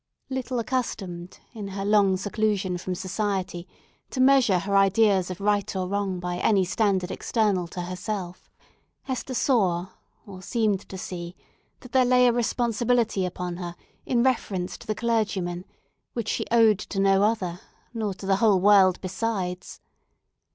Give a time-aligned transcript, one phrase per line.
[0.31, 3.67] Little accustomed, in her long seclusion from society,
[4.09, 8.49] to measure her ideas of right and wrong by any standard external to herself,
[9.03, 14.95] Hester saw—or seemed to see—that there lay a responsibility upon her in reference to the
[14.95, 15.65] clergyman,
[16.13, 17.59] which she owned to no other,
[17.93, 19.81] nor to the whole world besides.